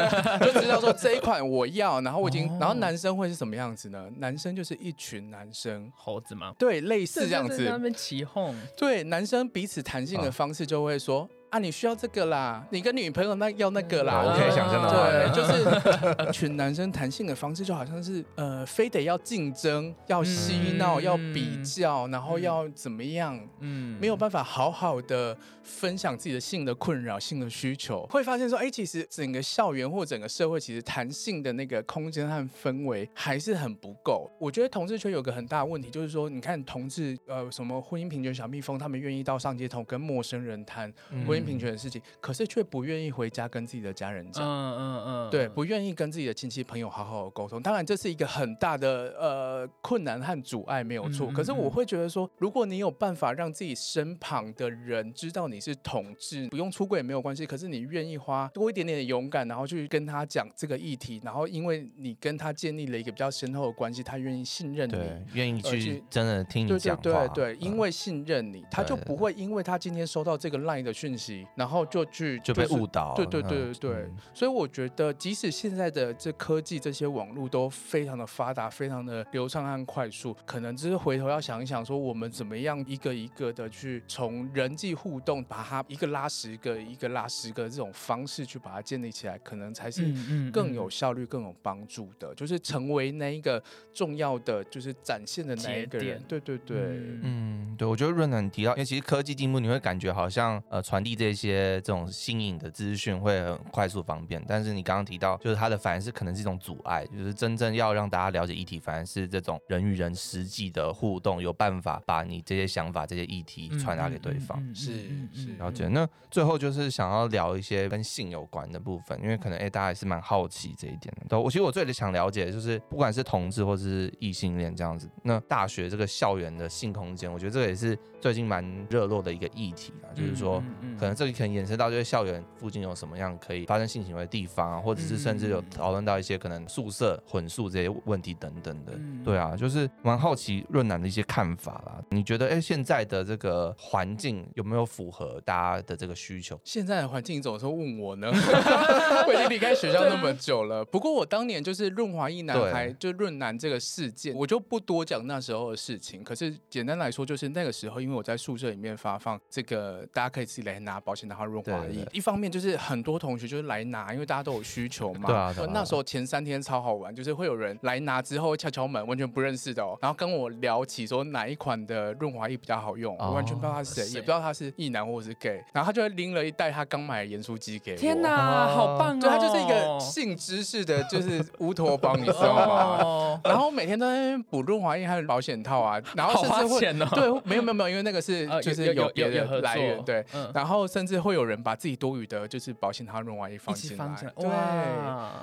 [0.41, 4.09] 就知道说这一款我要，然后我已经，然后男生会是什么样子呢？
[4.17, 6.53] 男生就是一群男生猴子吗？
[6.57, 11.29] 对，类似这样子，他们起哄，对，男生彼此谈性的方式就会说。
[11.49, 34.29] 啊，你需要这个啦，你跟女朋友那要那个啦，我可以想象到，对，就是一 群男生谈性的方式就好像是呃，非得要竞争，要嬉闹，要比较，然后要怎么样，嗯，没有办法好好的分享自己的性的困扰、性的需求，会发现说，哎，其实整个校园或整个社会，其实谈性的那个空间和氛围还是很不够。
[34.39, 40.93] 我觉得同志圈有个很大的问题，就是说，你看同志，呃，什么婚姻平权小蜜蜂，他们愿意到上街头跟陌生人谈
[41.25, 47.61] 婚姻平权的事情，可是却不愿意回家跟自己的家人讲，嗯嗯嗯，对，不愿意跟自己的亲戚朋友好好的沟通。
[47.61, 51.31] 当然，这是一个很大的呃困难和阻碍，没有错。
[51.31, 57.45] 可是我会觉得说，如果你有办法让自己身旁的人知道你是同志，不用出轨也没有关系。
[57.45, 64.95] 可是你愿意花多一点点的勇敢，然后去跟他讲这个议题，然后因为你跟他建立了一个比较深厚的关系，他愿意信任你，
[65.33, 71.28] 愿意去真的听你讲话，对对对，因为信任你，他就不会因为他今天收到这个 line 的讯息。
[71.55, 90.05] 然后就去就被误导，对对对对对，所以我觉得，即使现在的这科技这些网络都非常的发达，非常的流畅和快速，可能只是回头要想一想，说我们怎么样一个一个的去从人际互动，把它一个拉十个，一个拉十个这种方式去把它建立起来，可能才是
[90.53, 93.61] 更有效率、更有帮助的，就是成为那一个
[93.93, 96.23] 重要的，就是展现的那一个人。
[96.27, 96.77] 对对对，
[97.23, 101.09] 嗯，对，我觉得润男提到，因为其实科技进步，你会感觉好像呃传递。
[101.19, 114.63] 这些这种新颖的资讯会很快速方便，但是你刚刚提到，就是它的反而是可能是一种阻碍，就是真正要让大家了解议题，反而是这种人与人实际的互动，有办法把你这些想法、这些议题传达给对方。
[114.73, 114.93] 是
[115.33, 115.89] 是了解。
[115.89, 121.25] 那最后就是想要聊一些跟性有关的部分，因为可能哎大家也是蛮好奇这一点的。
[121.27, 130.63] 都我其实我最想了解的就是，不管是同志或是异性恋这样子，那大学这个校园的性空间，我觉得这个也是最近蛮热络的一个议题啊，就是说
[130.97, 131.19] 可能。
[131.19, 138.93] 这里可能延伸到就是校园附近有什么样可以发生性行为的地方啊，或者是甚至有讨论到一些可能宿舍混宿这些问题等等的。
[139.25, 142.01] 对啊，就是蛮好奇润南的一些看法啦。
[142.11, 146.57] 你觉得哎，现在的这个环境有没有符合大家的这个需求？
[146.63, 148.31] 现在的环境你怎么说问我呢？
[149.27, 150.85] 我已经离开学校那么久了。
[150.91, 156.23] 不过我当年就是润华一男孩，就润南这个事件，我就不多讲那时候的事情。
[156.23, 160.99] 可是简单来说，就是那个时候，因为我在宿舍里面发放这个，大家可以自己来拿。
[160.99, 165.27] 保险套和润滑液，一方面就是很多同学就是来拿，因为大家都有需求嘛。
[165.27, 165.53] 对啊。
[165.73, 177.97] 那时候前三天超好玩，就是会有人来拿之后敲敲门，完全不认识的哦，然后跟我聊起说哪一款的润滑液比较好用，我完全不知道他是谁，也不知道他是异男或者是 gay，然后他就会拎了一袋他刚买的盐酥鸡给我。
[177.97, 179.19] 天哪，好棒哦！
[179.21, 183.39] 对，他就是一个性知识的，就是乌托邦，你知道吗？
[183.45, 186.79] 然后每天都在那边补润滑液还有保险套啊，然后甚至会
[187.15, 190.89] 对，没有没有没有，因为那个是就是有别的来源，对，然后。
[190.89, 194.49] 甚至会有人把自己多余的就是保险套润滑液放进来，对。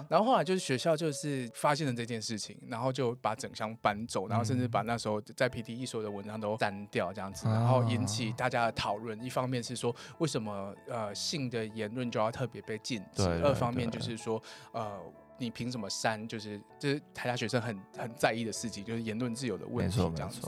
[0.09, 9.23] 然后后来就是学校就是发现了这件事情，然后就把整箱搬走，然后甚至把那时候在 PTE 所有的文章都删掉，这样子，然后引起大家的讨论。
[9.23, 14.43] 一方面是说为什么呃性的言论就要特别被禁止，二方面就是说
[14.73, 14.99] 呃。
[15.39, 16.27] 你凭什么删？
[16.27, 20.41] 就是就是台大学生很很在意的事情，就是言论自由的问题，这样子。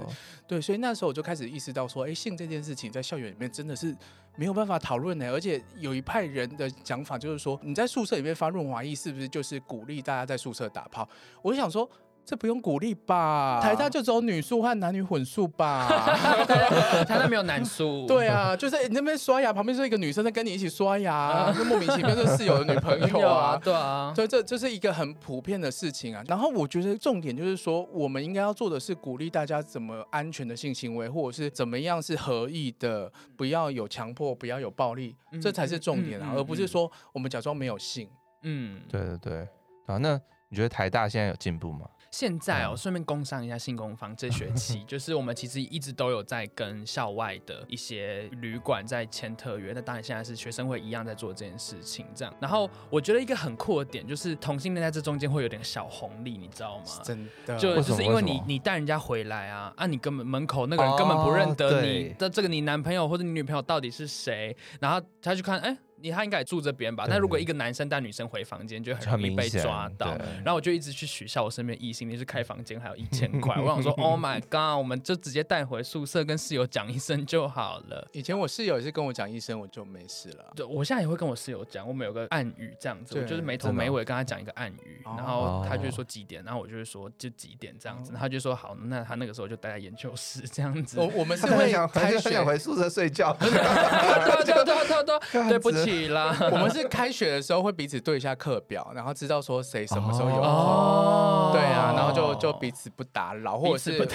[0.46, 3.96] 对，所以那时候我就开始意识到说，哎，性这件事情在校园里面真的是
[4.36, 11.08] 没有办法讨论的，而且有一派人的讲法就是说，你在宿舍里面发润滑液，是不是就是鼓励大家在宿舍打炮？
[11.42, 11.88] 我就想说。
[12.28, 13.58] 这不用鼓励吧？
[13.62, 15.88] 台大就只有女宿和男女混宿吧？
[16.44, 18.06] 台大没有男宿。
[18.06, 23.58] 对啊，就是、欸、你那边刷牙，旁边是一个女生在跟你一起刷牙，就莫名其妙是室友的女朋友啊。
[23.64, 26.22] 对啊，所以这这是一个很普遍的事情啊。
[26.28, 38.06] 然后我觉得重点就是说，我们应该要做的是鼓励大家怎么安全的性行为，或者是怎么样是合意的，不要有强迫，不要有暴力，嗯、这才是重点啊，嗯嗯嗯、而不是说我们假装没有性。
[38.42, 39.48] 嗯，对对对。
[39.86, 41.88] 啊，那你觉得台大现在有进步吗？
[42.18, 52.34] 现在哦，顺便工商一下性工坊，这学期 就是我们其实一直都有在跟校外的一些旅馆在签特约，那当然现在是学生会一样在做这件事情，这样。
[52.40, 56.84] 然后我觉得一个很酷的点就是同性恋在这中间会有点小红利，你知道吗？
[57.04, 65.78] 真的，就就是因为你你带人家回来啊，啊，你根本门口那个人根本不认得你的这个你男朋友或者你女朋友到底是谁，然后他去看，哎。
[66.00, 67.06] 你他应该也住这边吧？
[67.08, 70.16] 但如果一个男生带女生回房间，就很容易被抓到。
[70.44, 73.56] 然后我就一直去取笑我身边异性，你是开房间还有一千块。
[73.60, 78.08] 我想说，Oh my god，我们就直接带回宿舍跟室友讲一声就好了。
[78.12, 80.52] 以前我室友也是跟我讲一声，我就没事了。
[80.54, 90.98] 对，我现在也会跟我室友讲，我们有个暗语这样子，我就是没头没尾跟他讲一个暗语，然后他就说几点，然后我就会说就几点这样子，他就说好，那他那个时候就待在研究室这样子。
[91.00, 93.36] 我我们是会 想很想回宿舍睡觉。
[93.40, 96.68] 对对对对对，对不起啦， 我们。
[96.68, 104.06] 是开学的时候会彼此对一下课表，然后知道说谁什么时候有空，哦、对啊，然后就就彼此不打扰，或者是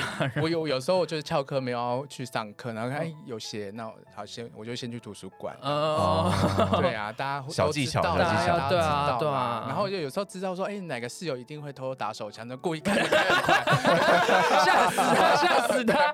[0.41, 6.31] 我有有时候就是翘课没有要去上课，然后哎有些那好先我就先去图书馆，哦，
[6.79, 13.09] 对啊，大家小技巧，小技巧，对啊，对啊，然后就有时候知道说哎哪个室友一定会偷偷打手枪，就故意看得很
[13.43, 13.63] 快，
[14.63, 16.13] 吓死他，吓死他，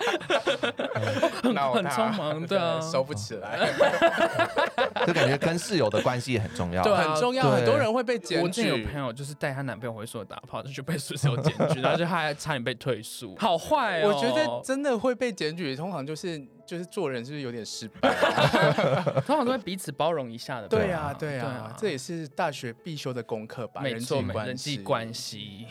[1.56, 3.70] 很匆忙， 对啊，收不起来，
[5.06, 6.34] 就感觉跟室友的关系。
[6.34, 7.50] 也很重要，对，很重要。
[7.50, 8.44] 很多人会被检举。
[8.44, 14.10] 我之前有朋友就是带她男朋友回宿舍打炮，就被宿舍检举， 然后就他还差点被退宿，好坏哦。
[14.10, 18.10] 我觉得真的会被检举，通常就是就是做人是不是有点失败？
[19.26, 20.68] 通常都会彼此包容一下的。
[20.68, 23.82] 对啊，对啊，这也是大学必修的功课吧？
[23.82, 25.66] 没错，人际关系，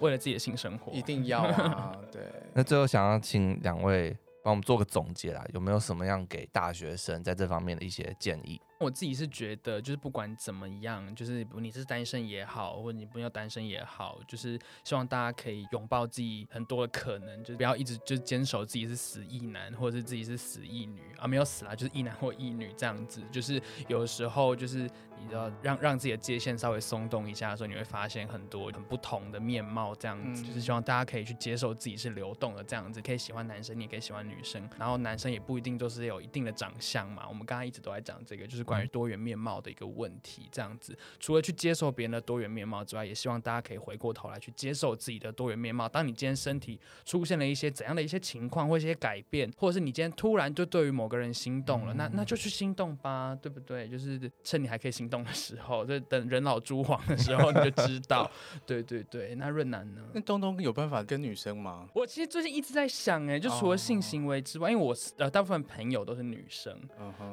[0.00, 1.92] 为了自己的性生活，一定要啊。
[2.12, 2.20] 对。
[2.52, 8.60] 那最后想要请两位帮我们做个总结啦，有没有什么样给大学生在这方面的一些建议？
[8.78, 23.20] 我自己是觉得，就是不管怎么样，就是你是单身也好，或者你不要单身也好，就是希望大家可以拥抱自己很多的可能，就是不要一直就坚守自己是死一男，或者是自己是死一女啊，没有死啦，就是一男或一女这样子。
[23.32, 24.88] 就是有时候就是
[25.18, 30.44] 你要让让自己的界限稍微松动一下的时候，你会发现很多很不同的面貌这样子。
[30.44, 37.26] 就是希望大家可以去接受自己是流动的这样子，可以喜欢男生，你也可以喜欢女生，然后男生也不一定就是有一定的长相嘛。
[37.28, 38.67] 我们刚刚一直都在讲这个，就是。
[38.68, 45.88] 关于多元面貌的一个问题，这样子，除了去接受别人的多元面貌之外，也希望大家可以回过头来去接受自己的多元面貌。
[45.88, 53.88] 当你今天身体出现了一些怎样的一些情况或一些改变，或者是你今天突然就对于某个人心动了，那那就去心动吧，对不对？
[53.88, 58.30] 就是趁你还可以心动的时候，就等人老珠黄的时候，你就知道。
[58.66, 60.02] 对对对，那润南呢？
[60.12, 61.88] 那东东有办法跟女生吗？
[61.94, 66.78] 我其实最近一直在想，哎，就除了性行为之外，因为我呃大部分朋友都是女生，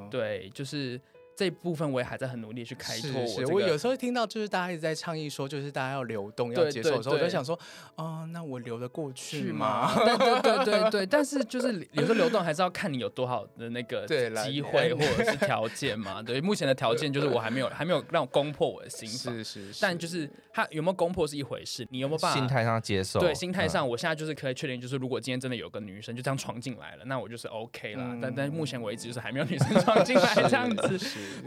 [0.09, 1.01] 对，就是。
[1.35, 7.59] 这部分我也还在很努力去开拓我、我有时候听到就是大家一直在倡议说，就是大家要流动、要接受的时候，我就想说，
[7.95, 9.93] 哦，那我流得过去吗？
[9.95, 11.05] 对 对对对对。
[11.05, 16.21] 但是就是有时候流动还是要看你有多少的那个机会 或者是条件嘛。
[16.23, 19.33] 对，目前的条件就是我还没有还没有让我攻破我的心房。
[19.35, 19.79] 是是是。
[19.81, 22.39] 但就是他有没有攻破是一回事，你有没有办法？
[22.39, 23.19] 心态上接受。
[23.19, 28.17] 对，心态上，我现在就是可以确定，就是如果今天真的有个女生就这样闯进来了，那我就是 OK 了。
[28.21, 30.99] 但但目前为止就是还没有女生闯进来这样子。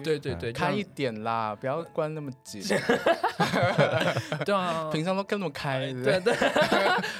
[0.02, 0.52] 对对对。
[0.52, 2.62] 开一点啦，不要关那么紧。
[4.44, 6.34] 对啊， 平常都跟那么开，对对，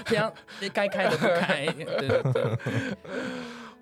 [0.04, 0.32] 平常
[0.72, 2.58] 该开的不开，对对对。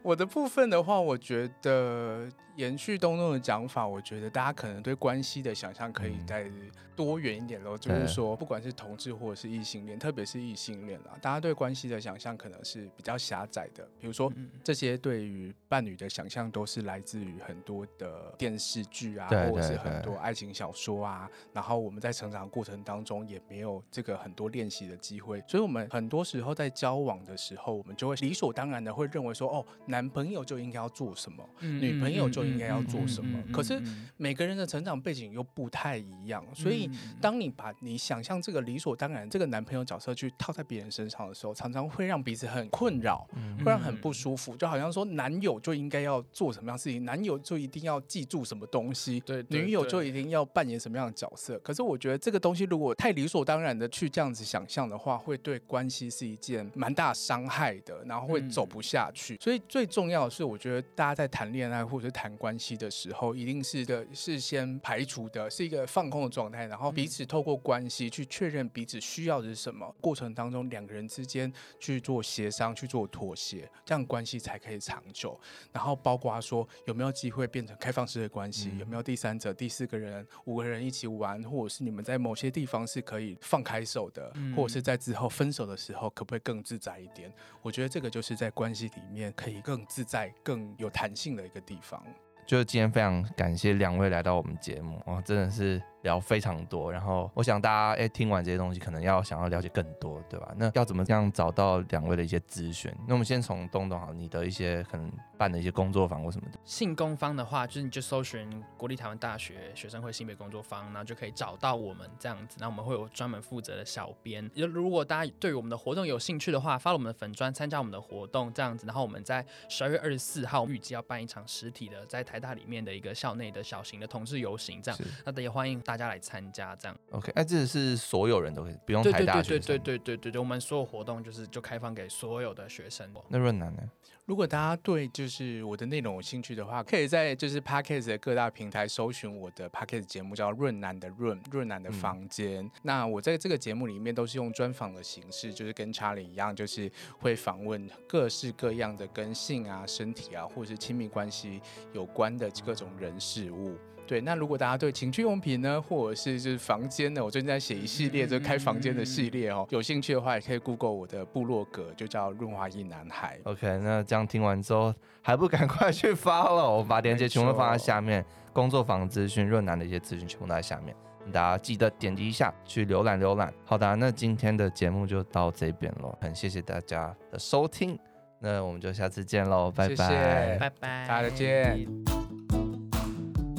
[0.07, 6.49] 我的部分的话，我觉得延续东东的讲法，我觉得大家可能对关系的想象可以再
[6.95, 7.77] 多元一点喽。
[7.77, 13.85] 就是说，不管是同志或者是异性恋，特别是异性恋啊，大家对关系的想象可能是比较狭窄的。
[14.01, 21.29] 比如说，这些对于伴侣的想象都是来自于很多的电视剧啊，或者是很多爱情小说啊。
[21.53, 33.39] 然后我们在成长过程当中也没有这个很多练习的机会，所以我们很多时候在交往的时候，我们就会理所当然的会认为说，哦，男朋友就应该要做什么，嗯女朋友就应该要做什么。
[33.53, 33.81] 可是
[34.17, 43.27] 每个人的成长背景又不太一样，所以当你把你想象这个理所当然这个男朋友角色去套在别人身上的时候，常常会让彼此很困扰，
[43.59, 44.57] 会让很不舒服。
[44.57, 51.59] 就好像说，男友就应该要做什么样事情，男友就一定要记住什么东西，对，对女友就一定要扮演什么样的角色。
[51.61, 59.35] 可是我觉得这个东西如果太理所当然的去这样子想象的话，会对关系是一件蛮大伤害的，然后会走不下去。
[59.35, 69.95] 嗯、所以最重要的是，我觉得大家在谈恋爱或者是谈关系的时候，一定是个事先排除的，是一个放空的状态，然后彼此透过关系去确认彼此需要的是什么。
[70.01, 75.39] 过程当中，两个人之间去做协商、去做妥协，这样关系才可以长久。
[75.73, 87.33] 然后包括说有没有机会变成开放式的关系，嗯、有没有第三者、第四个人、五个人一起玩，或者是你们在某些地方是可以放开手的，嗯、或者是在之后分手的时候，可不可以更自在一点？
[87.63, 92.03] 我觉得这个就是在关系里面可以更更自在、更有弹性的一个地方。
[92.47, 95.83] 就是今天非常感谢两位来到我们节目，哇，真的是。
[96.07, 100.55] 聊非常多，然后我想大家哎、欸、听完这些东西，可能要想要了解更多，对吧？
[100.57, 102.93] 那要怎么样找到两位的一些资讯？
[103.07, 106.59] 那我们先从东东好，你的一些可能办的一些工作坊或什么的。
[106.65, 112.57] 性工坊的话，就是你就搜寻国立台湾大学学生会性别工作坊，然后就可以找到我们这样子。
[112.61, 114.49] 那我们会有专门负责的小编。
[114.55, 118.87] 如果大家对于我们的活动有兴趣的话，发了我们的粉砖参加我们的活动这样子。
[118.87, 125.01] 然后我们在十二月二十四号预计要办一场实体的，在台大里面的一个校内的小型的同志游行这样。
[125.25, 129.61] 那也欢迎大大家来参加这样，OK，哎，这是所有人都可以不用太大学生。
[129.61, 133.11] 对对对对对对对，我们所有活动就是就开放给所有的学生。
[133.29, 133.83] 那润南呢？
[134.27, 142.69] 如果大家对就是我的内容有兴趣的话，可以在就是 Podcast 的各大平台搜寻我的 Podcast 节目，叫润南的润润南的房间。
[142.83, 146.91] 那我在这个节目里面都是用专访的形式，就是跟查理一样，就是
[147.21, 151.61] 会访问各式各样的跟性啊、身体啊，或者是亲密关系
[151.93, 153.79] 有关的各种人事物。
[154.07, 163.39] 对，那如果大家对情趣用品呢，或者是就是房间呢，我最近在写一系列就是开房间的系列哦，有兴趣的话也可以 Google 我的部落格，就叫润滑一男孩。
[163.45, 170.95] OK，那这样听完之后，还不赶快去 follow，我把链接全部放在下面，工作坊资讯、润男的一些资讯全部都在下面，
[171.33, 173.53] 大家记得点击一下去浏览浏览。
[173.65, 177.99] 好的，那今天的节目就到这边了，很谢谢大家的收听，
[178.39, 182.16] 那我们就下次见喽，拜拜，谢谢拜拜，大家再见。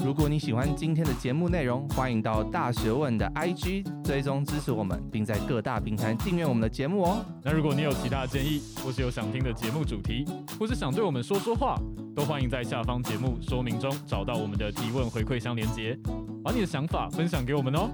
[0.08, 7.18] 如果你喜欢今天的节目内容，欢迎到大学问的 IG 追踪支持我们，并在各大平台订阅我们的节目哦。
[7.43, 10.24] 那如果你有其他的建议，或是有想听的节目主题，
[10.58, 11.78] 或是想对我们说说话，
[12.16, 15.99] 都欢迎在下方节目说明中找到我们的提问回馈箱连接，
[16.41, 17.89] 把你的想法分享给我们哦。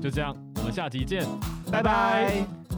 [0.00, 1.26] 就这样，我们下集见，
[1.72, 2.77] 拜拜。